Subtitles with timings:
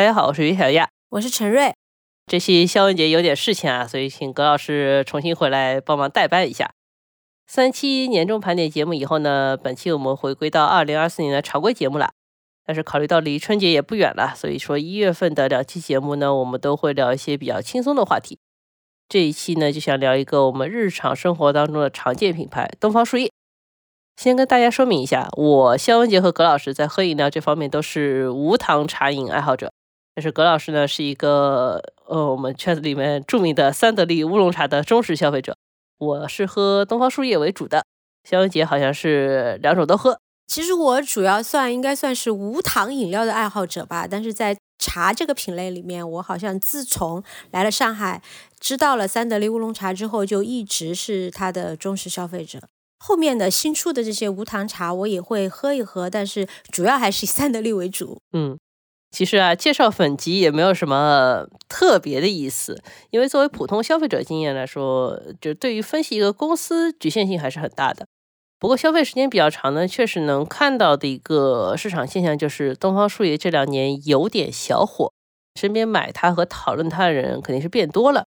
[0.00, 1.74] 大家好，我是于小亚，我是陈瑞。
[2.26, 6.72] 这期肖文杰有点事情啊，所以请葛老师重新回来帮忙代班一下。
[7.46, 12.12] 三期年终盘点节目以后呢，本期我们回归到二零二四年的常规节目了。
[12.64, 18.38] 但是考虑到离春节也不远了，所以说一月份的两期节目呢，我们都会聊一些比较轻松的话题。
[19.06, 23.30] 这一期呢，就想聊一个我们日常生活当中的常见品牌——东方树叶。
[24.16, 29.70] 先跟大家说明一下，我肖文杰和葛老师在喝饮料这方面都是无糖茶饮爱好者。
[30.20, 35.56] 但是葛老师呢，是一个呃我们圈子里面著名的三得利乌龙茶的忠实消费者。
[35.96, 37.86] 我是喝东方树叶为主的，
[38.28, 40.20] 肖文杰好像是两种都喝。
[40.46, 48.20] 其实我主要算应该算是无糖饮料的爱好者吧，但是在茶这个品类里面，我好像自从来了上海，
[48.60, 52.60] 知道了三得利乌龙茶之后，就一直是它的忠实消费者。
[52.98, 58.18] 后面的新出的这些无糖茶，我也会喝一喝，但是主要还是以三得利为主。
[58.34, 58.58] 嗯，
[59.10, 68.06] 其实啊，介绍粉级也没有什么特别的意思，因为作为普通消费者经验来说，就对于分析一个公司局限性还是很大的。
[68.58, 75.12] 不过消费时间比较长呢，确实能看到的一个市场现象就是东方树叶这两年有点小火，
[75.58, 78.26] 身边买它和讨论它的人肯定是变多了。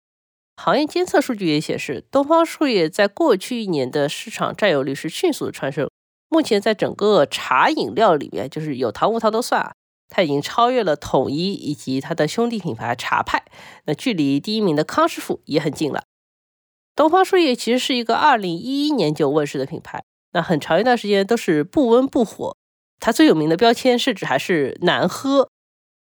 [0.57, 5.89] 行业监测数据也显示，东方树叶在过去一年的市场占有率是迅速的蹿升。
[6.29, 9.75] 目前在整个茶饮料里面，就是有糖无糖都算，
[10.09, 13.45] 它已经超越了统一以及它的兄弟品牌茶派，
[13.85, 16.05] 那距离第一名的康师傅也很近了。
[16.97, 20.05] 东方树叶其实是一个二零一一年就问世的品牌。
[20.33, 22.57] 那很长一段时间都是不温不火，
[22.99, 25.49] 它最有名的标签甚至还是难喝。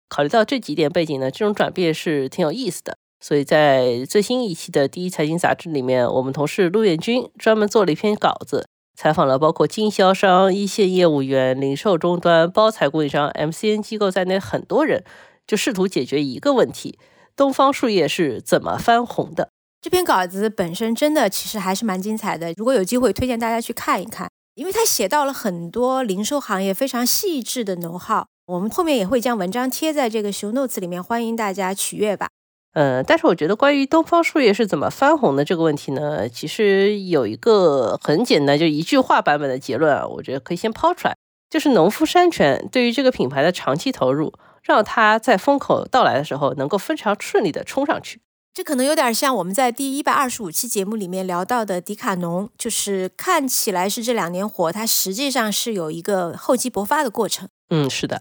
[0.09, 2.97] 考虑到这几点背景呢，这种转变是挺有意思的。
[3.21, 15.05] 所以在最新一期的第一财经杂志里面，我们同事陆彦军专门做了一篇稿子，采访了包括经销商、一线业务员、零售终端、包材供应商、MCN 机构在内很多人，
[15.47, 16.99] 就试图解决一个问题：
[17.35, 19.51] 东方树叶是怎么翻红的。
[19.83, 28.27] 这篇稿子本身真的其实还是蛮精彩的，如果有机会推荐大家去看一看，因为他写到了很多零售行业非常细致的能耗。
[28.47, 32.29] 我们后面也会将文章贴在这个 show notes 里面，欢迎大家取阅吧。
[32.75, 41.17] 嗯，但是我觉得关于东方树叶是怎么翻红的这个问题呢，其实有一个很简单，就一句话版本的结论啊，我觉得可以先抛出来，
[41.49, 48.21] 就是农夫山泉对于这个品牌的长期投入，让它在风口到来的时候能够非常顺利的冲上去。
[48.53, 57.49] 这可能有点像我们在第一百二十五期节目里面聊到的迪卡侬，就是看起来是这两年火，它实际上是有一个厚积薄发的过程。
[57.71, 58.21] 嗯，是的。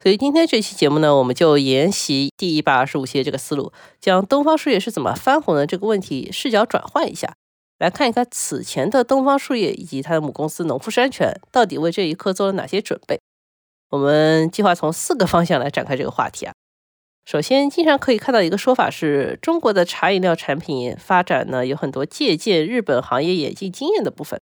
[0.00, 7.34] 所以今天这期节目呢，我们就沿袭第一百二十五期这个思路，将东方树叶是怎么翻红的这个问题视角转换一下，
[7.80, 13.18] 来看一看此前的东方树叶以及它的母公司农夫山泉到底为这一刻做了哪些准备。
[13.90, 16.52] 我们计划从四个方向来展开这个话题啊。
[17.26, 24.40] 首先，经常可以看到一个说法是，中国的茶饮料产品发展呢有很多借鉴日本行业演进经验的部分。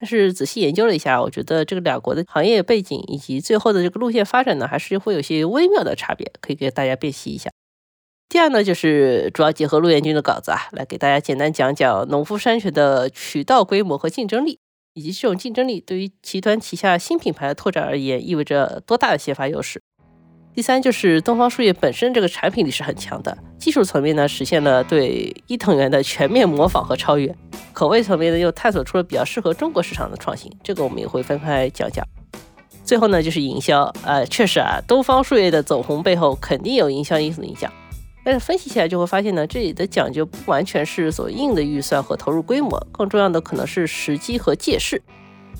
[0.00, 7.50] 但是仔细研究了一下，我觉得这个两国的行业背景以及最后的这个路线发展呢，还是会有些微妙的差别，可以给大家辨析一下。
[8.30, 14.58] 第二呢，就是主要结合陆彦军的稿子啊，来给大家简单讲讲农夫山泉的渠道规模和竞争力，
[14.94, 19.82] 以及这种竞争力对于集团旗下新品牌的拓展而言意味着多大的先发优势。
[20.60, 27.34] 第三就是东方树叶本身这个产品力是很强的，技术层面呢实现了对伊藤园的全面模仿和超越，
[27.72, 32.06] 口味层面呢又探索出了比较适合中国市场的创新，这个我们也会分开讲讲。
[32.84, 37.72] 最后呢就是营销，呃，确实啊，东方树叶的走红背后肯定有营销因素的影响，
[38.22, 45.00] 但是分析起来就会发现呢，这里的讲究不完全是所硬的预算和投入规模，更重要的可能是时机和借势。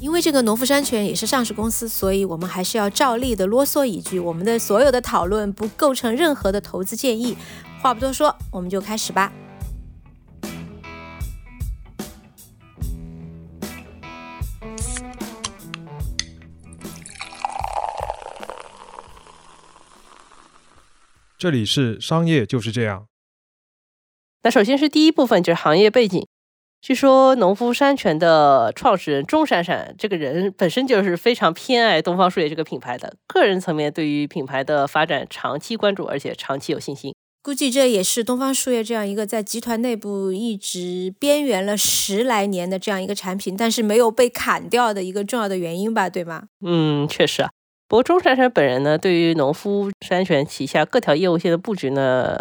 [0.01, 7.37] 因为这个农夫山泉也是上市公司，所以我们还是要照例的啰嗦一句：我们的所有的讨论不构成任何的投资建议。
[7.83, 9.31] 话不多说，我们就开始吧。
[21.37, 23.07] 这里是商业就是这样。
[24.43, 26.27] 那首先是第一部分，就是行业背景。
[26.83, 37.15] 据说农夫山泉的创始人钟闪闪这个人本身就是非常偏爱东方树叶这个品牌的，个人层面对于品牌的发展长期关注，而且长期有信心。
[37.43, 46.45] 估计这也是东方树叶这样一个在集团内部一直边缘了十来年的这样一个产品，但是没有被砍掉的一个重要的原因吧，对吗？
[46.65, 47.51] 嗯，确实啊。
[47.89, 52.39] 不过钟闪闪本人呢，对于农夫山泉旗下各条业务线的布局呢，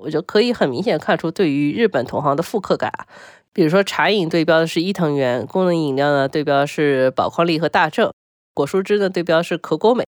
[0.00, 2.90] 我觉得可以很明显看出对于日本同行的复刻感。
[3.52, 8.12] 比如说茶饮对标的是伊藤园，功能饮料呢对标是宝矿力和大正，
[8.54, 10.04] 果蔬汁呢对标是可果美。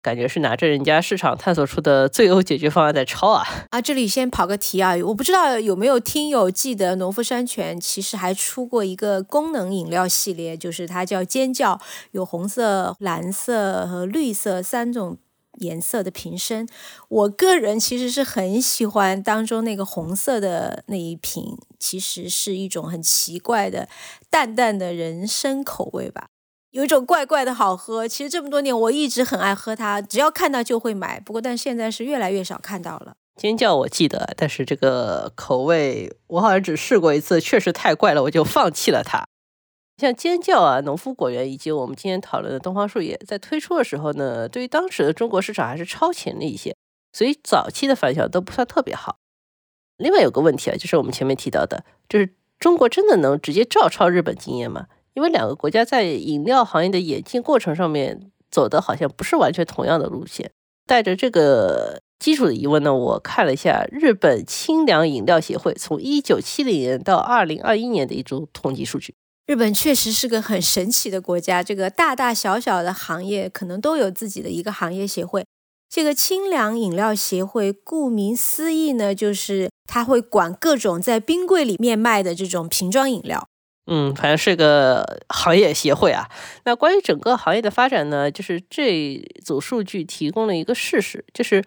[0.00, 3.42] 感觉是拿着人家市场探索出的最优解决方案在抄啊！
[3.70, 11.80] 啊，这里先跑个题啊，我不知道有没有听友记得农夫山泉其实还出过一个功能饮料系列，就是它叫尖叫，
[12.10, 15.16] 有红色、蓝色和绿色三种
[15.58, 16.68] 颜色的瓶身。
[17.08, 23.88] 我个人其实是很喜欢当中那个红色的那一瓶，其实是一种很奇怪的
[24.30, 26.26] 淡淡的人参口味吧。
[26.70, 31.20] 有一种怪怪的好喝，其实这么多年我一直很爱喝它，只要看到就会买。
[31.20, 33.14] 不过，但现在是越来越少看到了。
[33.36, 39.24] 尖叫我记得，但是这个口味我好像只试过一次，确实太怪了，我就放弃了它。
[39.96, 46.74] 像尖叫啊、农夫果园以及我们今天讨论的东方树叶，在推出的时候呢，对于当时的中国市场还是超前了一些，
[47.12, 49.18] 所以早期的反响都不算特别好。
[49.96, 54.86] 另外有个问题啊，就是我们前面提到的，就是中国真的能直接照抄日本经验吗？
[55.14, 60.50] 因为两个国家在饮料行业的演进过程上面走的好像不是完全同样的路线。
[60.86, 69.14] 带着这个基础的疑问呢，我看了一下日本清凉饮料协会从一九七零年到二零二一年的一组统计数据。
[69.46, 75.44] 日本确实是个很神奇的国家，这个大大小小的行业可能都有自己的一个行业协会。
[75.90, 83.46] 这个清凉饮料协会，顾名思义呢，就是它会管各种在冰柜里面卖的这种瓶装饮料。
[83.86, 86.26] 嗯，反正是个行业协会啊。
[86.64, 91.62] 那关于整个行业的发展呢，就是这组数据提供了一个事实，就是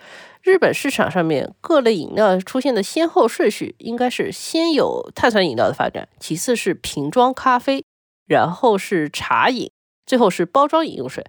[0.48, 7.84] 日本市场上面各类饮料出现的先后顺序，应该是先有碳酸饮料的发展，其次是瓶装咖啡，
[8.26, 9.70] 然后是茶饮，
[10.06, 11.26] 最后是包装饮用水。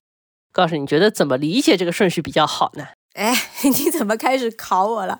[0.52, 2.86] 告诉你觉得怎么理解这个顺序比较好呢？
[3.14, 3.34] 哎，
[3.64, 5.18] 你怎么开始考我了？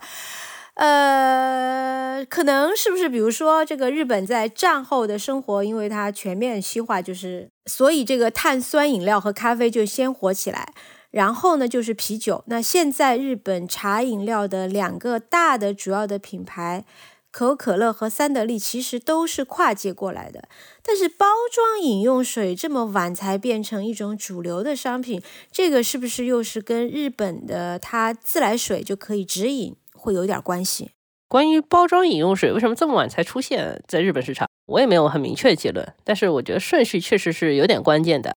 [0.75, 10.73] 呃，可能是不是比如说这个日本在战后的生活，因为它全面西化，就是所以这个碳酸饮料和咖啡就先火起来，
[11.11, 12.43] 然后呢就是啤酒。
[12.47, 16.85] 那现在日本茶饮料的两个大的主要的品牌，
[17.31, 20.47] 可口可乐和三得利，其实都是跨界过来的。
[20.83, 25.21] 但是包装饮用水这么晚才变成一种主流的商品，
[25.51, 29.75] 这个是不是又是跟日本的它自来水就可以直饮？
[29.93, 30.91] 会有点关系。
[31.27, 35.93] 关于包装饮用水为什么这么晚才出现在日本市场，我也没有很明确的结论。
[36.03, 38.35] 但是我觉得顺序确实是有点关键的。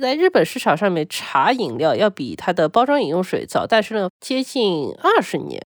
[0.00, 5.62] 在日本市场上面，茶饮料要比它的包装饮用水早诞生了接近二十年，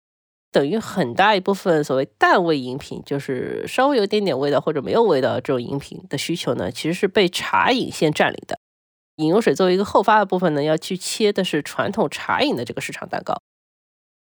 [0.52, 8.58] 等于很大一部分所谓淡味饮品，就是稍微有点点味道或者没有味道这种饮品的需求呢，其实是被茶饮先占领的。
[9.16, 13.42] 饮用水作为一个后发的部分呢，要去切的是传统茶饮的这个市场蛋糕。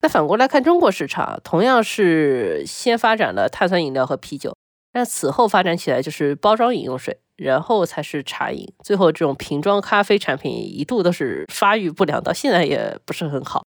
[0.02, 4.56] 那反过来看，中国市场同样是先发展了碳酸饮料和啤酒，
[4.92, 13.64] 但此后发展起来就是包装饮用水，然后才是茶饮，最后这种瓶装咖啡产品一度都是发育不良，到现在也不是很好。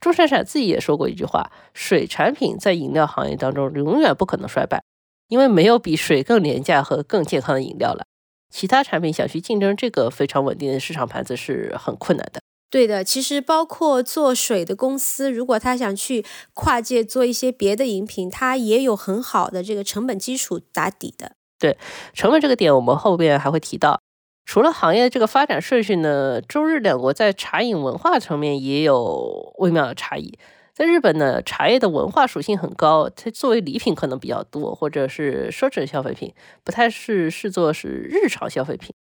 [0.00, 4.82] 钟闪闪自己也说过一句话：水产品在饮料行业当中永远不可能衰败，
[5.28, 8.04] 因为没有比水更廉价和更健康的饮料了。
[8.52, 12.40] 其他产品想去竞争这个非常稳定的市场盘子是很困难的。
[12.68, 21.32] 对的，其实包括做水的公司，如果他想去跨界做一些别的饮品，他也有很好的这个成本基础打底的。
[21.58, 21.76] 对
[22.12, 24.00] 成本这个点，我们后边还会提到。
[24.44, 30.38] 除了行业这个发展顺序呢，中日两国在茶饮文化层面也有微妙的差异。
[30.72, 38.94] 在日本呢，茶叶的文化属性很高，它作为礼品可能比较多，或者是奢侈消费品，不太是视作是日常消费品。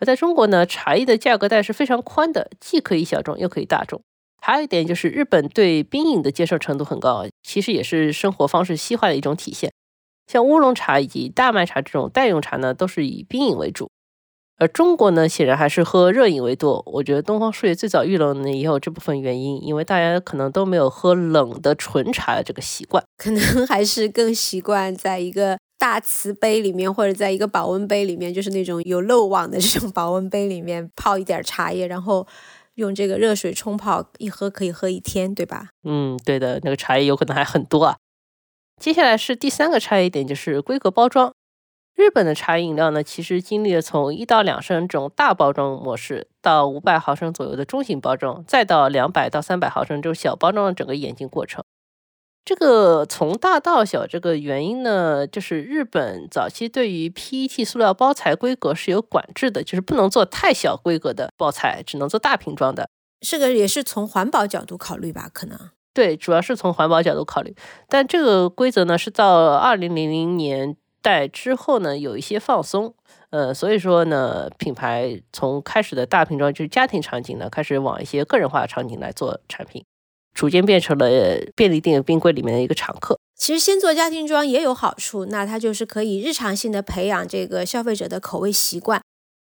[0.00, 4.00] 而在中国呢，茶叶的价格带是非常宽的，既可以小众又可以大众。
[4.40, 9.70] 还有一点就是，日本对冰饮的接受程度很高，其实也是生活方式西化的一种体现。
[10.28, 13.90] 像乌龙茶以及大麦茶这种代用茶呢，都是以冰饮为主。
[14.58, 16.82] 而中国呢，显然还是喝热饮为多。
[16.86, 25.58] 我觉得东方树叶最早遇冷呢，也有这部分原因，因为大家可能都没有喝冷的纯茶的这个习惯，可能还是更习惯在一个。
[25.80, 32.26] 大瓷杯里面，或者在一个保温杯里面，就是那种有漏网的这种保温杯里面泡一点茶叶，然后
[32.74, 35.68] 用这个热水冲泡，一喝可以喝一天，对吧？
[35.84, 37.96] 嗯，对的，那个茶叶有可能还很多啊。
[38.78, 41.32] 接下来是第三个差异点，就是规格包装。
[41.96, 51.64] 日本的茶饮料呢，其实经历了从一到两升这种大包装模式，到五百毫升左右的中型包装，再到两百到三百毫升这种小包装的整个演进过程。
[52.44, 62.88] 这个从大到小，这个原因呢，就是日本早期对于 PET 塑料包材规格是有管制的，就是不能做太小规格的包材，只能做大瓶装的。
[63.20, 65.28] 这个也是从环保角度考虑吧？
[65.30, 65.58] 可能
[65.98, 67.52] 对，主要是从环保角度考虑。
[67.88, 70.76] 但这个规则呢，是到二零零零年。
[71.00, 72.92] 代之后呢，有一些放松，
[73.30, 79.84] 呃，所以说呢，品牌从开始的大瓶装就是家庭场景呢，开始往一些个人化的场景来做产品，
[80.34, 81.08] 逐渐变成了
[81.54, 83.16] 便利店冰柜里面的一个常客。
[83.36, 89.00] 其实先做家庭装也有好处，那它就是可以日常性的培养这个消费者的口味习惯。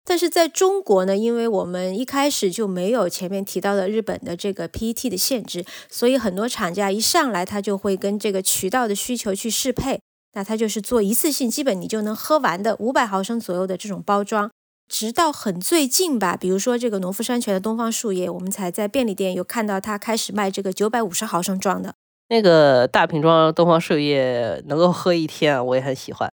[0.05, 10.01] 但是在中国呢，因为我们一开始就没有前面提到的日本的这个 PET 的限制，所以很多厂家一上来他就会跟这个渠道的需求去适配，
[10.33, 14.51] 那他就是做一次性，基本你就能喝完的五百毫升左右的这种包装。
[14.89, 21.95] 直到很最近吧，比如说这个农夫山泉的东方树叶，我们才在便利店有看到它开始卖这个九百五十毫升装的
[22.27, 26.29] 那个大瓶装东方树叶，能够喝一天，我也很喜欢。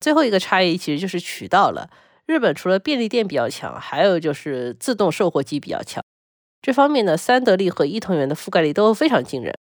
[0.00, 1.88] 最后一个差异其实就是渠道了。
[2.28, 6.04] 日本除了便利店比较强，还有就是自动售货机比较强。
[6.60, 9.54] 这方面呢，三得利和伊藤园的覆盖率都非常惊人。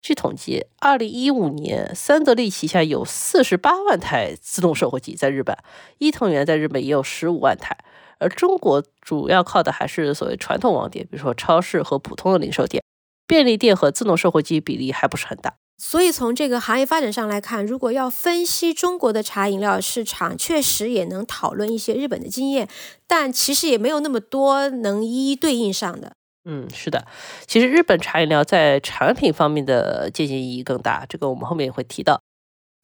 [0.00, 5.56] 据统计，二零一五年三得利旗下有四十八万台自动售货机在日本，
[5.98, 7.78] 伊藤园在日本也有十五万台。
[8.18, 12.82] 而中国主要靠的还是所谓传统网点，比如说超市和普通的零售店，
[13.28, 15.54] 便利店和自动售货机比例还不是很大。
[15.84, 22.68] 所以从这个行业发展上来看，如果要分析中国的茶饮料市场，确实也能讨论一些日本的经验，
[23.08, 26.12] 但其实也没有那么多能一一对应上的。
[26.44, 27.04] 嗯，是的，
[27.48, 32.22] 其实日本茶饮料在产品方面的借鉴意义更大，这个我们后面也会提到。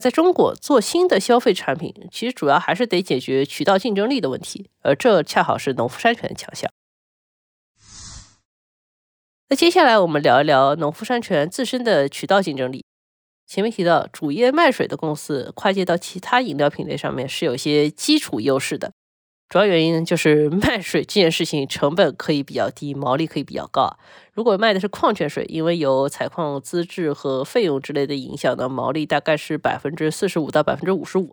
[0.00, 6.69] 在中国做新的消费产品，其实主要还是得解决渠道竞争力的问题，而这恰好是农夫山泉的强项。
[9.50, 12.85] 那接下来我们聊一聊农夫山泉自身的渠道竞争力。
[13.49, 18.93] 前面提到，主业卖水的公司跨界到其他饮料品类上面是有些基础优势的。
[19.49, 23.97] 主要原因就是 卖水这件事情成本可以比较低，毛利可以比较高。
[24.35, 31.33] 如果卖的是矿泉水，因为有采矿资质和费用之类的影响呢，毛利大概是百分之四十五到百分之五十五。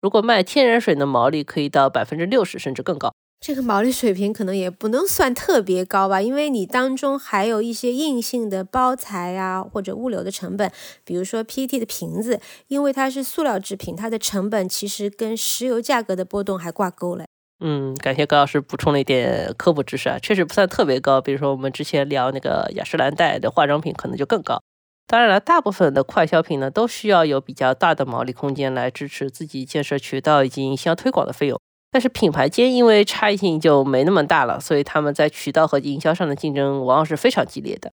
[0.00, 3.14] 如果卖天然水呢，毛利可以到百分之六十甚至更高。
[3.42, 10.70] 这个毛利水平可能也不能算特别高吧，因为你当中还有一些硬性的包材啊，或者物流的成本，
[11.04, 17.24] 比如说 PET 的瓶子，因为它是塑料制品，它的成本其实跟石油价格的波动还挂钩了。
[17.58, 21.20] 嗯，感谢高老师补充了一点科普知识啊，确实不算特别高。
[21.20, 24.62] 比如说我们之前聊那个雅诗兰黛的化妆品，可能就更高。
[25.08, 31.60] 当然了，大部分的快消品呢，都需要有比较大的毛利空间来支持自己建设渠道以及营销推广的费用。
[31.92, 37.92] 但是品牌间因为差异性就没那么大了，所以他们在渠道和营销上的竞争往往是非常激烈的。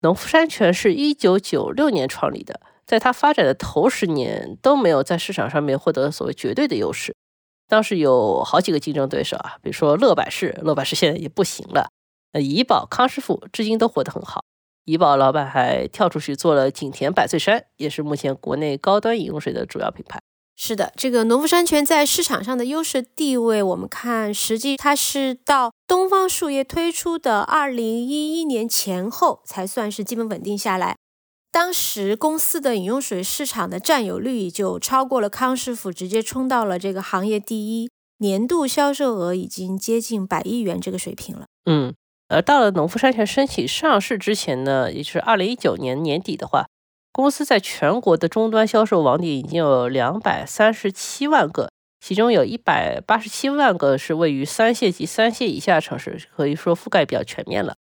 [0.00, 7.14] 农夫山泉是一九九六年创立的，在它发展的头十年都没有在市场上面获得所谓绝对的优势。
[7.68, 11.90] 当时有好几个竞争对手啊，比如说乐百氏，乐百氏现在也不行了。
[12.32, 14.42] 呃，怡宝、康师傅至今都活得很好。
[14.86, 20.18] 怡宝老板还跳出去做了景田百岁山，也是目前国内高端饮用水的主要品牌。
[20.62, 30.96] 是的，这个农夫山泉在市场上的优势地位，我们看，实际它是到东方树叶推出的二零一一年前后才算是基本稳定下来。
[31.50, 41.46] 当时公司的饮用水市场的占有率就超过了康师傅，直接冲到了这个行业第一，年度销售额已经接近百亿元这个水平了。
[41.64, 41.94] 嗯，
[42.28, 46.66] 而到了农夫山泉申请上市之前呢，也就是二零一九年年底的话。
[47.12, 57.74] 公司在全国的终端销售网点已经有两百三十七万个，其中有一百八十七万个是位于三线及三线以下城市，可以说覆盖比较全面了。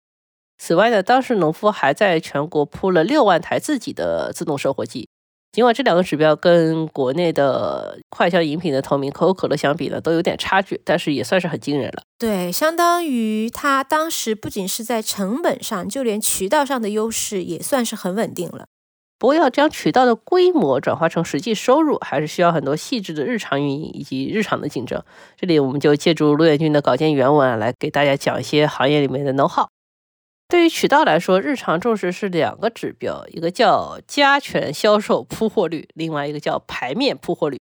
[0.57, 5.07] 此外呢，当时农夫还在全国铺了六万台自己的自动售货机。
[5.51, 12.03] 尽管这两个指标跟国内的快消饮品的同名可口可乐相比呢，都有点差距，但是也算是很惊人了。
[12.19, 18.65] 对，相当于它当时不仅是在成本上，就连渠道上的优势也算是很稳定了。
[19.19, 25.03] 不过，要将渠道的规模转化成实际收入，还是需要很多细致的日常运营以及日常的竞争。
[25.35, 29.69] 这里我们就借助陆远军的稿件原文来给大家讲一些行业里面的能耗。
[30.47, 37.59] 对于渠道来说，日常重视是两个指标，一个叫加权销售铺货率，另外一个叫牌面铺货率。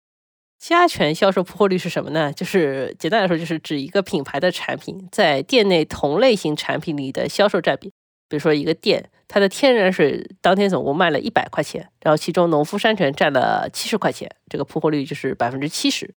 [0.59, 2.31] 加权销售铺货率是什么呢？
[2.31, 7.91] 就是简单来说，就是指一个品牌的产品在店内同类型产品里的销售占比。
[8.27, 9.09] 比如说一个店。
[9.29, 16.15] 它的天然水当天总共卖了一百块钱，然后其中农夫山泉占了七十块钱，这个铺货率就是百分之七十。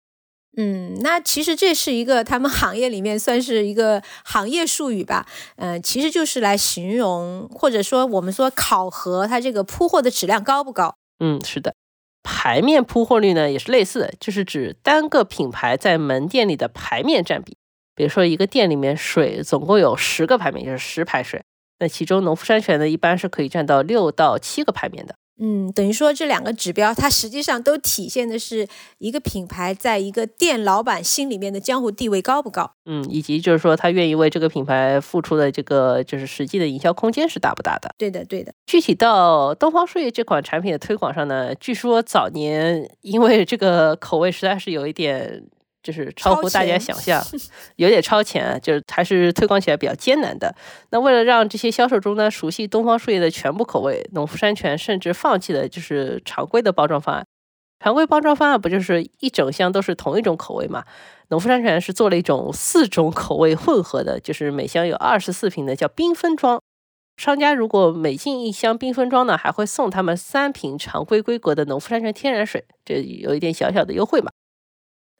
[0.56, 5.25] 嗯，那其实这是一个他们行业里面算是一个行业术语吧。
[5.56, 10.96] 嗯，其实就是来形容或者说我们说考核它这个铺货的质量高不高。
[11.20, 11.74] 嗯，是的。
[12.22, 17.58] 牌面铺货率呢也是类似的，就是指单个品牌在门店里的牌面占比。
[17.96, 21.42] 比如说一个店里面水总共有十个牌面，就是十排水。
[21.79, 25.15] 那其中农夫山泉呢，一般是可以占到六到七个牌面的。
[25.41, 28.67] 嗯，等于说这两个指标，它实际上都体现的是
[28.98, 32.74] 一个品牌在一个店老板心里面的江湖地位高不高。
[32.86, 37.89] 嗯，以及就是说他愿意为这个品牌付出的这个就是实际的营销空间是大不大的。
[37.98, 38.51] 对的，对的。
[38.65, 45.45] 具体到东方树叶这款产品的推广上呢，据说早年因为这个口味实在是有一点。
[45.81, 47.24] 就是超乎大家想象，
[47.77, 50.53] 有点超前，就是还是推广起来比较艰难的。
[50.91, 57.25] 那为了让这些销售中呢熟悉东方树叶的全部口味，农夫山泉甚至放弃了就是常规的包装方案。
[57.81, 60.83] 常规包装方案不就是一整箱都是同一种口味嘛？
[61.29, 66.59] 农夫山泉是做了一种四种口味混合的，就是每箱有二十四瓶的，叫缤纷装。
[67.15, 74.29] 商家如果每进一箱缤纷装呢，还会送他们三瓶常规规格的农夫山泉天然水，这有一点小小的优惠嘛。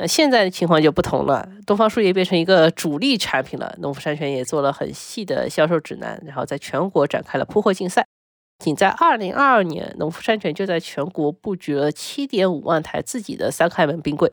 [0.02, 8.06] 那现在的情况就不同了，东方树叶变成一个主力产品了，农夫山泉也做了很细的销售指南，然后在全国展开了铺货竞赛。
[8.64, 14.32] 仅在二零二二年，农夫山泉就在全国布局了七点五万台自己的三开门冰柜。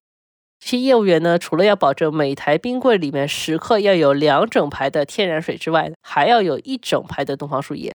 [0.60, 7.92] 这些业务员呢，除了要保证每台冰柜里面时刻要有两整排的天然水之外，还要有一整排的东方树叶，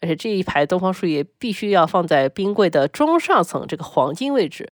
[0.00, 4.68] 而且这一排东方树叶必须要放在冰柜的中上层这个黄金位置。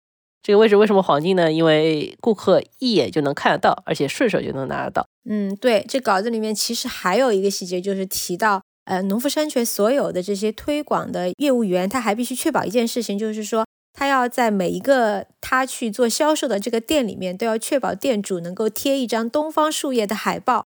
[0.43, 1.51] 这个位置为什么黄金呢？
[1.51, 5.05] 因为顾客一眼就能看得到，而且顺手就能拿得到。
[5.29, 20.65] 嗯，对，这稿子里面其实还有一个细节，就是提到，呃，农夫山泉所有的这些推广的业务员，他还必须确保一件事情，就是说，他要在每一个他去做销售的这个店里面，都要确保店主能够贴一张东方树叶的海报，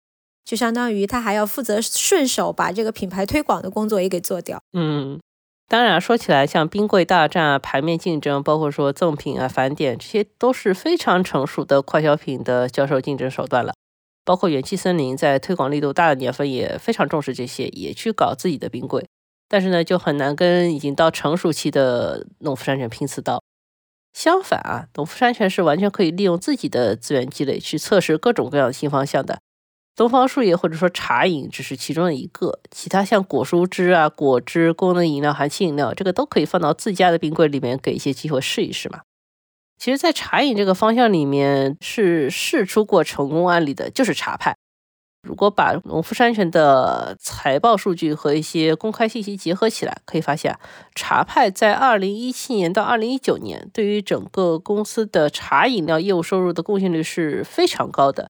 [0.45, 4.62] 就相当于他还要负责顺手把这个品牌推广的工作也给做掉。
[4.72, 5.19] 嗯。
[5.67, 13.74] 当然，说起来，像冰柜大战啊、排面竞争，包括说赠品啊、返点，这些都是非常成熟的快消品的销售竞争手段了。
[14.24, 19.07] 包括元气森林在推广力度大的年份也非常重视这些，也去搞自己的冰柜。
[19.48, 23.41] 但是呢，就很难跟已经到成熟期的农夫山泉拼刺刀。
[24.13, 29.39] 相反啊，农夫山泉是完全可以利用自己的资源积累去测试各种各样的新方向的。
[29.95, 39.01] 东方树叶或者说茶饮只是其中的一个，其他像果蔬汁啊、果汁、功能饮料、含气饮料，这个都可以放到自家的冰柜里面，给一些机会试一试嘛。
[39.77, 44.55] 其实，在茶饮这个方向里面，是试出过成功案例的，就是茶派。
[45.25, 50.57] 如果把农夫山泉的财报数据和一些公开信息结合起来，可以发现，
[50.93, 58.29] 茶派在二零一七年到二零一九年，对于整个公司的茶饮料业务收入的贡献率是非常高的。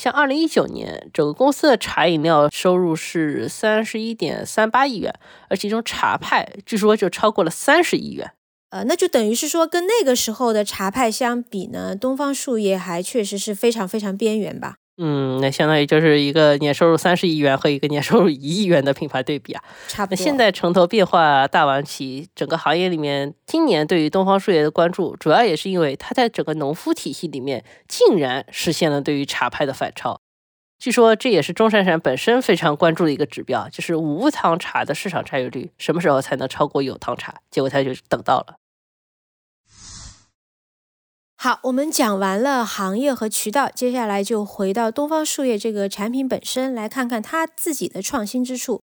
[0.00, 5.14] 像二零一九年，整个公司的茶饮料收入是三十一点三八亿元，
[5.50, 8.30] 而其中茶派据说就超过了三十亿元。
[8.70, 14.76] 呃，那就等于是说，跟那个时候的茶派相比呢，东方树叶还确实是非常非常边缘吧。
[15.02, 20.18] 嗯，那相当于就是一个年收入三十亿元和一个年收入一亿元的品牌对比啊，差不多。
[20.18, 30.20] 那现在城投变化大王旗，整个行业里面，今年对于东方树叶的关注，主要也是因为它在整个农夫体系里面，竟然实现了对于茶派的反超。
[30.78, 37.34] 据说这也是钟闪闪本身非常关注的一个指标，就是无糖茶的市场占有率什么时候才能超过有糖茶？
[37.50, 38.56] 结果他就等到了。
[41.42, 48.82] 好，我们讲完了行业和渠道，接下来就回到东方树叶这个产品本身，来看看它自己的创新之处。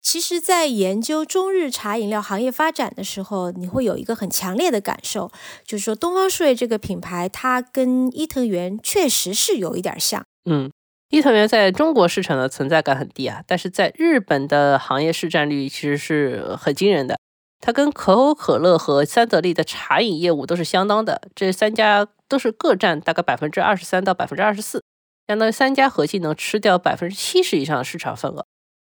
[0.00, 5.32] 其实，在研究中日茶饮料行业发展的时候，你会有一个很强烈的感受，
[5.66, 10.24] 就是说东方树叶这个品牌，它跟伊藤园确实是有一点像。
[10.48, 10.70] 嗯，
[11.10, 17.18] 伊藤园在中国市场的存在感很低啊，但是在日本的行业市占率其实是很惊人的。
[17.62, 24.82] 它跟可口可乐和三得利的茶饮业务都是相当的，这三家都是各占大概百分之二十三到百分之二十四，
[25.28, 28.44] 相当于三家合计能吃掉百分之七十以上的市场份额。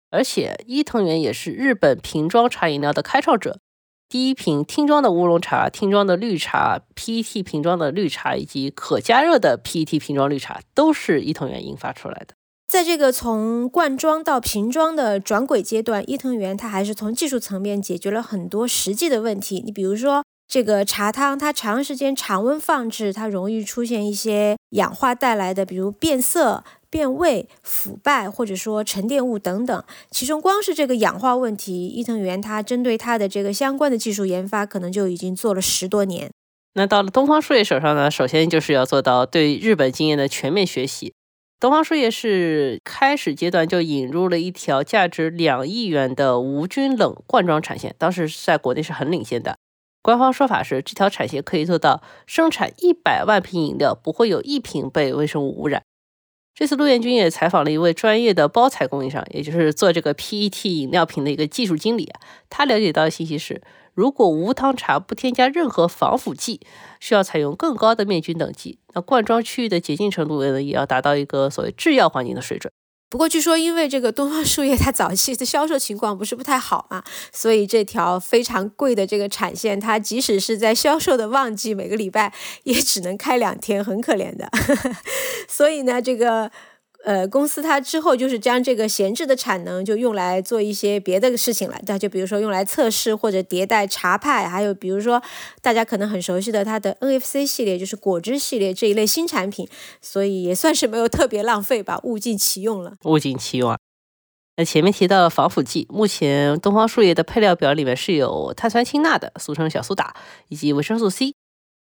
[0.10, 3.60] 而且伊藤园也是日本瓶装茶饮料的开创者，
[4.10, 12.34] 第一瓶听装的乌龙茶、听装的绿茶、PET 瓶装的绿茶以及可加热的 PET 瓶装绿茶，都是伊藤园研发出来的。
[12.68, 19.62] 在这个从罐装到瓶装的转轨阶段，伊藤园它还是从技术层面解决了很多实际的问题。
[19.64, 29.84] 你比如说，这个茶汤它长时间常温放置，它容易出现一些氧化带来的，比如变色、变味、腐败，或者说沉淀物等等。
[30.12, 36.30] 其中光是这个氧化问题，伊藤园它针对它的这个相关的技术研发，可能就已经做了十多年。
[36.74, 41.14] 那到了东方树叶手上呢，首先就是要做到对日本经验的全面学习。
[41.60, 49.58] 东方树叶是开始阶段就引入了一条价值两亿元的无菌冷罐装产线，当时在国内是很领先的。
[50.02, 55.82] 官方说法是，这条产线可以做到生产一百万瓶饮料不会有一瓶被微生物污染。
[56.54, 62.12] 这次陆彦军也采访了一位专业的包材供应商，也就是做这个 PET 饮料瓶的一个技术经理。
[62.50, 63.62] 他了解到的信息是，
[63.96, 66.60] 如果无糖茶不添加任何防腐剂，
[67.00, 72.72] 需要采用更高的灭菌等级，那灌装区域的洁净程度呢，也要达到一个所谓制药环境的水准。
[73.10, 84.50] 不过据说，因为这个东方树叶它早期的销售情况不是不太好嘛，所以这条非常贵的这个产线，它即使是在销售的旺季，每个礼拜也只能开两天，很可怜的。
[85.48, 86.52] 所以呢，这个。
[87.06, 95.22] 呃，公司它之后就是将这个闲置的产能就用来做一些别的事情了，那就比如说用来测试或者迭代茶派，还有比如说
[95.62, 99.70] 大家可能很熟悉的它的 NFC 系列，就是果汁系列这一类新产品，
[100.02, 102.94] 所以也算是没有特别浪费吧，物尽其用了。
[103.04, 103.78] 物尽其用啊！
[104.58, 110.16] 那前面提到了防腐剂，目前东方树叶的配料表里面是有碳酸氢钠的，俗称小苏打，
[110.50, 111.36] 以及维生素 C。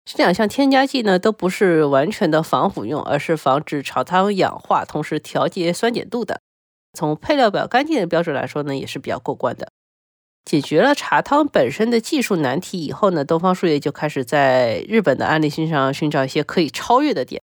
[0.05, 6.41] 这两项添加剂呢，都不是完全的防腐用，而是防止茶汤氧化，同时调节酸碱度的。
[6.93, 9.69] 从配料表干净的标准来说呢，也是比较过关的。
[10.45, 17.41] 解决了茶汤本身的技术难题以后呢，东方树叶就开始在日本的案例身上寻找一些可以超越的点。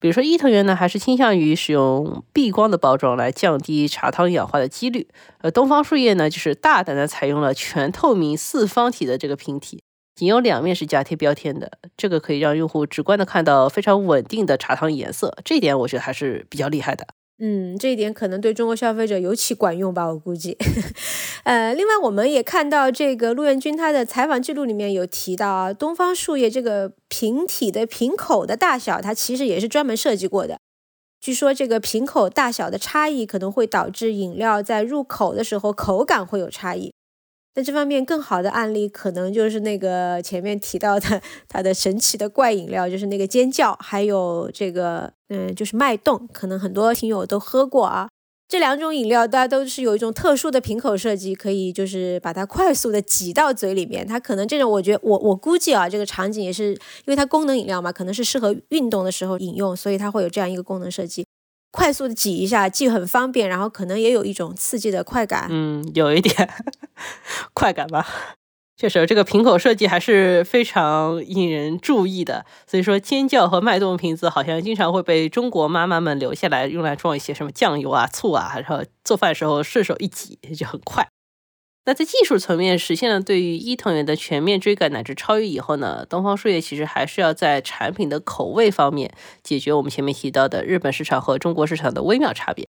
[0.00, 5.08] 比如说伊藤园呢，还是倾向于使用避光的包装来降低茶汤氧化的几率，
[5.40, 9.82] 而东方树叶呢，就是大胆的采用了全透明四方体的这个瓶体。
[10.18, 17.06] 仅有两面是加贴标签的，这个可以让用户直观的看到非常稳定的茶汤颜色，这一点我觉得还是比较厉害的。
[17.40, 20.58] 嗯，这一点可能对中国消费者尤其管用吧，我估计。
[21.44, 30.58] 呃，另外我们也看到这个陆彦军他的采访记录里面有提到啊，东方树叶这个瓶体的瓶口的大小，它其实也是专门设计过的。
[31.20, 36.92] 据说这个瓶口大小的差异可能会导致饮料在入口的时候口感会有差异。
[37.58, 48.08] 那这方面更好的案例，可能就是那个前面提到的它的神奇的怪饮料，就是那个尖叫，还有这个嗯，就是脉动，可能很多听友都喝过啊。
[48.46, 54.06] 这两种饮料，大家都是有一种特殊的瓶口设计，可以就是把它快速的挤到嘴里面。
[54.06, 61.26] 它可能这种，我觉得我我估计啊，这个场景也是因为它功能饮料嘛，可能是适合运动的时候饮用，所以它会有这样一个功能设计。
[61.78, 65.46] 快速的挤一下，既很方便，然后可能也有一种刺激的快感。
[65.48, 66.50] 嗯，有一点
[67.54, 68.04] 快感吧。
[68.76, 72.44] 确实，这个瓶口设计还是非常引人注意的。
[72.66, 81.08] 所以说，尖叫和脉动瓶子好像经常会被中国妈妈们留下来，用来装一些什么酱油啊、醋啊，然后做饭时候顺手一挤就很快。
[81.84, 89.10] 那在技术层面实现了对于伊藤园的全面追赶乃至超越以后呢，东方树叶其实还是要在产品的口味方面
[89.42, 92.66] 解决我们前面提到的日本市场和中国市场的微妙差别。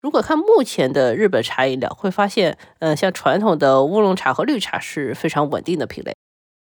[0.00, 6.14] 如果看目前的日本茶饮料，会发现，呃，像传统的乌龙茶和绿茶是非常稳定的品类。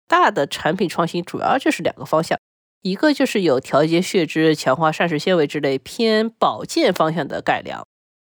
[0.07, 2.39] 大的产品创新主要就是两个方向，
[2.83, 7.85] 一个就是有调节血脂、强化膳食纤维之类偏保健方向的改良。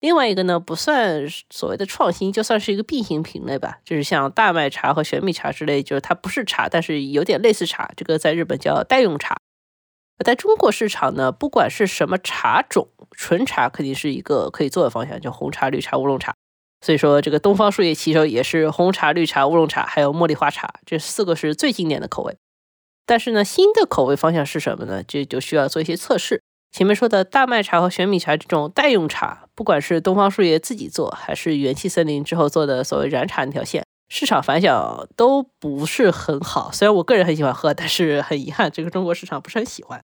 [0.01, 9.37] 另外一个呢，不算所谓的创新，就算是一个 B 型品类吧，就是像大麦茶和玄米茶之类，就是它不是茶，但是有点类似茶，这个在日本叫代用茶。
[10.25, 16.33] 在中国市场呢，不管是什么茶种，纯茶肯定是一个可以做的方向，就红茶、绿茶、乌龙茶。
[16.83, 22.37] 所以说，这个东方树叶旗手也是红茶、绿茶、乌龙茶，还有茉莉花茶，这四个是最经典的口味。
[23.05, 25.03] 但是呢，新的口味方向是什么呢？
[25.03, 26.41] 这就需要做一些测试。
[26.71, 36.71] 前面说的大麦茶和玄米茶这种代用茶，不管是东方树叶自己做，还是元气森林之后做的所谓燃茶那条线，市场反响都不是很好。
[36.71, 40.01] 虽然我个人很喜欢喝，但是很遗憾，这个中国市场不是很喜欢。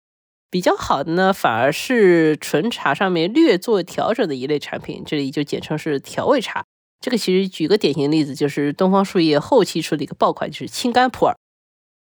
[0.51, 6.65] 比较好的呢，反而是纯茶上面略做调整的一类产品，这里就简称是调味茶。
[7.01, 11.37] 这个其实举个典型例子，就是东方树叶后期出的一个爆款，就是青柑普洱。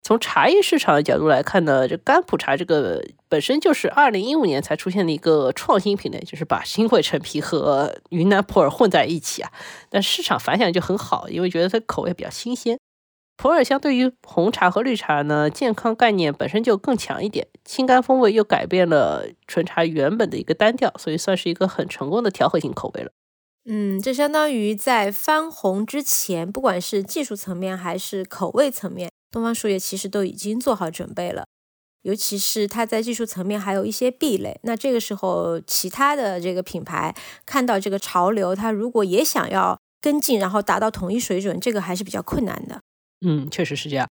[0.02, 9.52] 从茶叶市场的角度来看呢，这甘普茶这个本身就是二零一五年才出现的一个创新品类，就是把新会陈皮和云南普洱混在一起啊。
[9.88, 12.78] 但市场反响就很好，因为觉得它口味比较新鲜。
[13.36, 23.10] 普洱相对于红茶和绿茶呢，健康概念本身就更强一点，清甘风味又改变了纯茶原本的一个单调，所以算是一个很成功的调和型口味了。
[23.66, 29.10] 嗯，这相当于在翻红之前，不管是技术层面还是口味层面。
[29.30, 31.44] 东方树叶其实都已经做好准备了，
[32.02, 34.58] 尤其是它在技术层面还有一些壁垒。
[34.62, 37.14] 那这个时候，其他的这个品牌
[37.46, 42.80] 看到这个潮流，它如果也想要跟进，然后达到统一水准，这个还是比较困难的。
[43.24, 44.08] 嗯，确实是这样。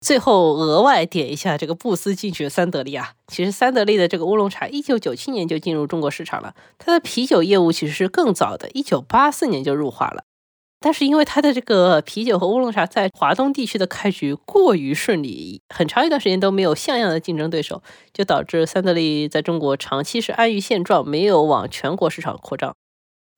[0.00, 6.54] 最后额外点一下这个布斯进取的三得利啊，其实三得利的这个乌龙茶，一九九七年就进入中国市场了。
[6.78, 10.22] 它的啤酒业务其实是更早的，一九八四年就入华了。
[10.80, 22.77] 但是因为它的这个啤酒和乌龙茶在华东地区的开局过于顺利，很长一段时间都没有像样的竞争对手，就导致三得利在中国长期是安于现状，没有往全国市场扩张。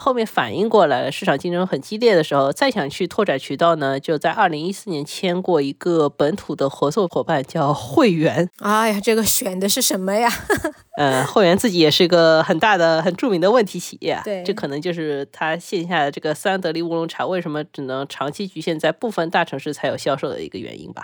[0.01, 8.49] 后面反应过来了，市场竞争很激烈的时候，再想去拓展渠道呢，就在二零一四年签过一个本土的合作伙伴，叫汇源。
[8.61, 10.31] 哎呀，这个选的是什么呀？
[10.97, 14.19] 呃，汇源自己也是一个很大的、很著名的问题企业。
[14.25, 21.03] 对，这可能就是它线下的这个三得利乌龙茶为什么只能长期局限在部分大城市才有销售的一个原因吧。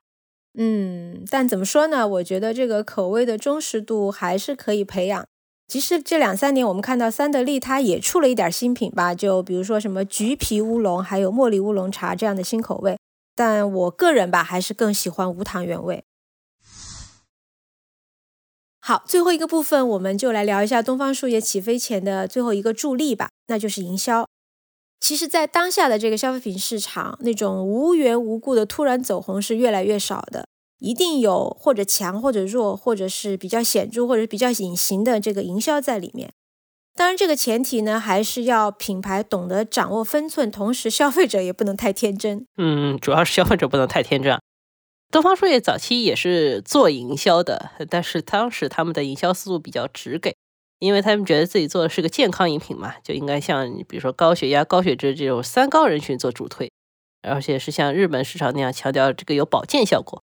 [0.59, 2.09] 嗯，但怎么说呢？
[2.09, 5.27] 我觉得这个口味的忠实度还是可以培养。
[5.69, 12.97] 其实这两三年，我们看到三得利它也出了一点新品吧，就比如说什么橘皮乌龙，还有茉莉乌龙茶这样的新口味。
[13.35, 16.05] 但我个人吧，还是更喜欢无糖原味。
[18.81, 24.29] 好，最后一个部分，我们就来聊一下东方树叶起飞前的最后一个助力吧，那就是营销。
[25.01, 30.47] 其实，在当下的这个消费品市场，那种无缘无故的突然走红是越来越少的。
[30.79, 36.33] 一定有或者强或者弱，或者是比较显著或者比较隐形的这个营销在里面。
[36.95, 42.47] 当然，这个前提呢，还是要品牌懂得掌握分寸，同时消费者也不能太天真。
[42.57, 44.39] 嗯，主要是消费者不能太天真。
[45.13, 50.35] 东方树叶早期也是做营销的，但是当时他们的营销思路比较直给，
[50.79, 56.73] 因为他们觉得自己做的是个健康饮品嘛，就应该像比如说高血压、高血脂这种三高人群做主推，
[57.23, 60.23] 而且是像日本市场那样强调这个有保健效果。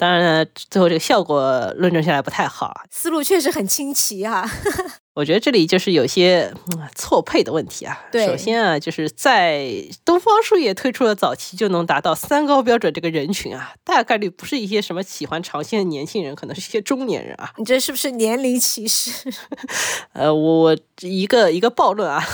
[0.00, 4.50] 当然呢，最后这个效果论证下来不太好，思路确实很清奇哈。
[5.12, 6.50] 我觉得这里就是有些
[6.94, 8.00] 错配的问题啊。
[8.10, 9.70] 对，首先啊，就是在
[10.02, 17.52] 东方树叶推出的早期就能达到三高标准这个人群啊，大概率不是一些什么喜欢尝鲜的年轻人，可能是一些中年人啊。
[17.58, 19.30] 你这是不是年龄歧视？
[20.14, 22.26] 呃，我我一个一个暴论啊。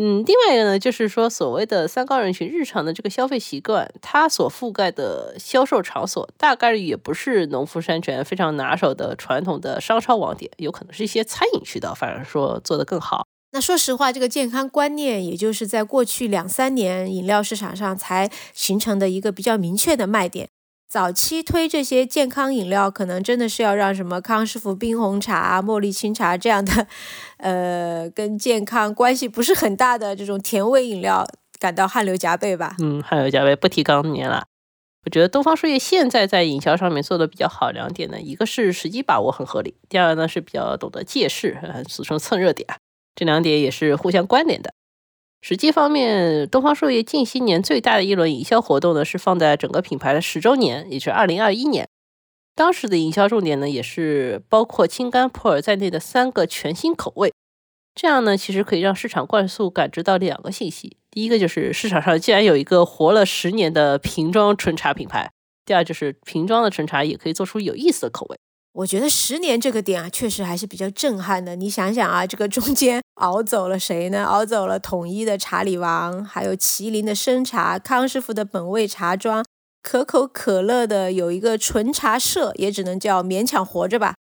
[0.00, 13.26] 嗯，另外一个呢，就是说所谓的三高人群日常的这个消费习惯，它所覆盖的销售场所，大概率也不是农夫山泉非常拿手的传统的商超网点，有可能是一些餐饮渠道，反而说做得更好。
[13.50, 20.48] 那说实话，这个健康观念，也就是在过去两三年饮料市场上才形成的一个比较明确的卖点。
[20.88, 26.86] 早期推这些健康饮料，可能真的是要让什么康师傅冰红茶、茉莉清茶这样的，
[27.36, 31.26] 呃，跟健康关系不是很大的这种甜味饮料
[31.58, 32.74] 感到汗流浃背吧？
[32.78, 34.46] 嗯，汗流浃背，不提当年了。
[35.04, 42.66] 我觉得东方树叶现在在营销上面做的比较好两点呢，一个是时机把握很合理，第二呢是比较懂得借势，俗称蹭热点，
[43.14, 44.72] 这两点也是互相关联的。
[45.40, 51.88] 实际方面，东方树叶近些年最大的一轮营销活动呢，是放在整个品牌的十周年，也就是二零二一年。
[52.54, 57.32] 当时的营销重点呢，也是包括青柑普洱在内的三个全新口味。
[57.94, 65.28] 这样呢，其实可以让市场快速感知到两个信息：第一个就是市场上竟然有一个活了十年的瓶装纯茶品牌；
[65.64, 68.38] 第二就是瓶装的纯茶也可以做出有意思的口味。
[68.78, 71.56] 我觉得十年这个点啊，确实还是比较震撼的。
[71.56, 74.24] 你想想啊，这个中间 熬走了谁呢？
[74.24, 79.44] 熬走了统一的茶里王，还有麒麟的生茶，康师傅的本味茶庄，
[79.82, 84.14] 可口可乐的有一个纯茶社，也只能叫勉强活着吧。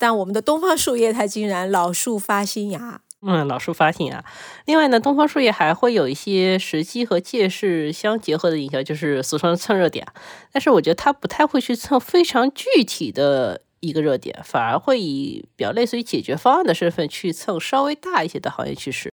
[0.00, 3.02] 但我们的东方树叶，它竟然老树发新芽。
[3.24, 4.24] 嗯，老树发新芽。
[4.64, 10.04] 另外呢，东方树叶还会有一些时机和借势相结合的营销，就是俗称蹭热点。
[10.50, 13.62] 但是我觉得它不太会去蹭非常具体的。
[13.80, 19.10] 一个热点，反而会以比较类似于解决方案的身份去蹭稍微大一些的行业趋势。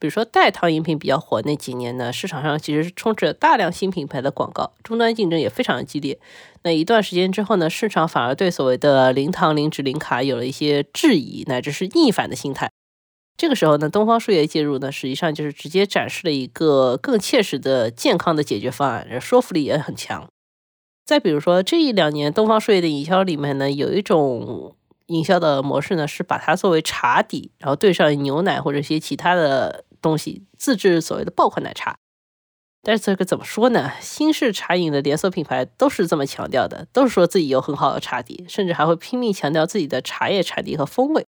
[0.00, 6.18] 比如说代糖饮品比较火那几年呢，市场上其实是充斥着大量新品牌的广告，终端竞争也非常的激烈。
[6.62, 12.70] 那一段时间之后呢，市场反而对所谓的零糖、零脂、零卡有了一些质疑，乃至是逆反的心态。
[13.38, 20.28] 这个时候呢，东方树叶介入呢，实际上就是直接展示了一个更切实的健康的解决方案，说服力也很强。
[21.04, 24.74] 再比如说，这一两年东方树叶的营销里面呢，有一种
[25.06, 31.94] 营销的模式呢，是把它作为茶底，然后兑上牛奶或者一些其他的东西，自制所谓的爆款奶茶。
[32.86, 33.92] 但是这个怎么说呢？
[34.00, 41.26] 新式茶饮的连锁品牌都是这么强调的，都是说自己有很好的茶底，甚至还会拼命强调自己的茶叶产地和风味。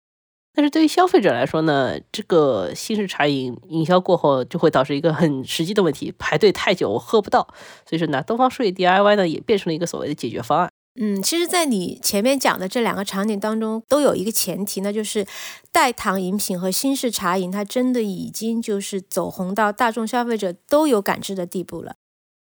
[0.60, 7.48] 但是对于消费者来说呢，这个新式茶饮营销过后，就会导致一个很实际的问题：排队太久，我喝不到。
[7.90, 10.70] 所以说呢，东方树叶 DIY 呢也变成了一个所谓的解决方案。
[11.00, 15.26] 嗯，其实，在你前面讲的这两个场景当中，都有一个前提，那就是
[15.72, 21.94] 代糖饮品和新式茶饮，它真的已经就是走红到大众消费者都有感知的地步了。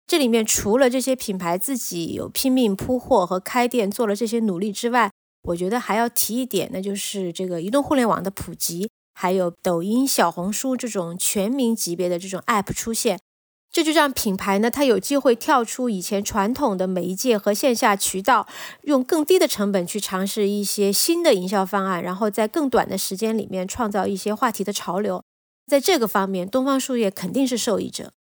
[0.09, 5.13] 这里面除了这些品牌自己有拼命铺货和开店做了这些努力之外，
[5.49, 13.19] 我觉得还要提一点，那就是这个移动互联网的普及，还有抖音、小红书这种全民级别的这种 App 出现，
[13.73, 18.47] 这就让品牌呢，它有机会跳出以前传统的媒介和线下渠道，
[18.83, 25.23] 用更低的成本去尝试一些新的营销方案，然后在更短的时间里面创造一些话题的潮流。
[25.67, 28.13] 在这个方面，东方树叶肯定是受益者。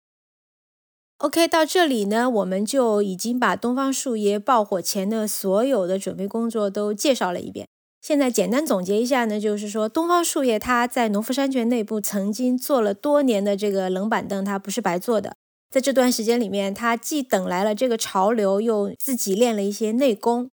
[1.18, 7.66] OK，到这里呢，我们就已经把东方树叶爆火前的所有的准备工作都介绍了一遍。
[8.00, 15.34] 现在简单总结一下呢，就是说东方树叶它在农夫山泉内部曾经做了多年的这个冷板凳，它不是白做的。
[15.68, 20.48] 在这段时间里面，它既等来了这个潮流，又自己练了一些内功。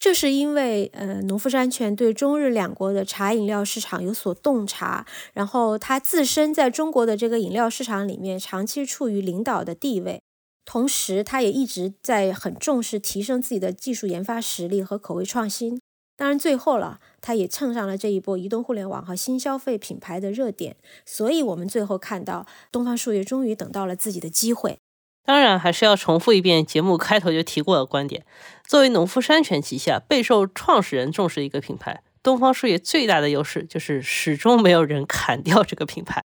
[0.00, 10.22] 这是因为，呃，农夫山泉对中日两国的茶饮料市场有所洞察，然后他自身在中国的这个饮料市场里面长期处于领导的地位，
[10.64, 15.78] 同时他也一直在很重视提升自己的技术研发实力和口味创新。
[16.16, 24.78] 当然，最后了，他也蹭上了这一波移动互联网和新消费品牌的热点，所以我们最后看到东方树叶终于等到了自己的机会。
[25.24, 28.24] 当然，还是要重复一遍节目开头就提过的观点。
[28.66, 36.22] 作为农夫山泉旗下备受创始人重视的一个品牌，东方树叶最大的优势就是始终没有人砍掉这个品牌，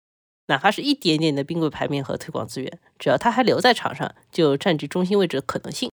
[0.48, 5.90] 哪怕是一点点的冰柜牌面和推广资源，只要它还留在场上，就有占据中心位置的可能性。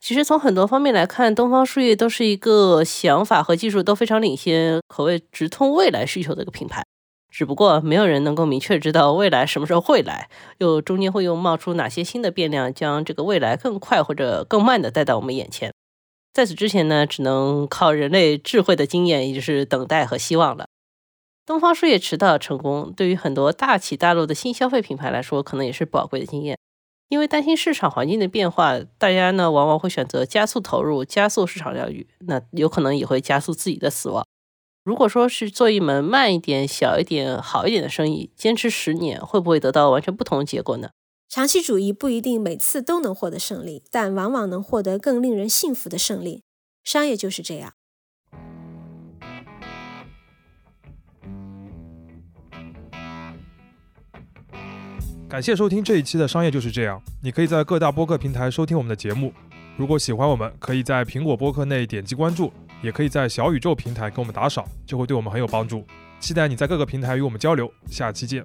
[0.00, 6.84] 其实从很多方面来看，东方树叶都是一个想法和技术都非常领先、可谓直通未来需求的一个品牌。
[7.32, 15.72] 只不过没有人能够明确知道未来什么时候会来，又中间会又冒出哪些新的变量，将这个未来更快或者更慢的带到我们眼前。
[16.34, 20.66] 在此之前呢，只能靠人类智慧的经验，也就是等待和希望了。
[21.44, 26.58] 东方树叶迟到成功，对于很多大起大落的新消费品牌来说，可能也是宝贵的经验。
[27.08, 34.24] 因为担心市场环境的变化，大家呢往往会选择加速投入、加速市场疗愈，那有可能也会加速自己的死亡。
[34.84, 40.90] 如果说是做一门慢一点、小一点、好一点的生意，坚持十年，会不会得到完全不同的结果呢？
[41.28, 46.42] 长期主义不一定每次都能获得胜利，但往往能获得更令人信服的胜利。
[46.82, 47.74] 商业就是这样。
[55.28, 59.32] 感谢收听这一期的《商业就是这样》，你可以在各大播客平台收听我们的节目。
[59.76, 62.52] 如果喜欢我们，可以在苹果播客内点击关注。
[62.82, 65.86] 也可以在小宇宙平台给我们打赏，就会对我们很有帮助。
[66.20, 68.44] 期待你在各个平台与我们交流，下期见。